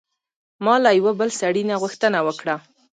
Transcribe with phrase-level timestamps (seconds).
[0.65, 2.55] ما له یوه بل سړي نه غوښتنه وکړه.